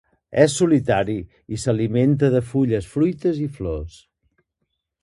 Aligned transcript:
És 0.43 0.53
solitari 0.61 1.17
i 1.57 1.61
s'alimenta 1.65 2.31
de 2.37 2.43
fulles, 2.53 2.91
fruites 2.95 3.45
i 3.47 3.53
flors. 3.61 4.05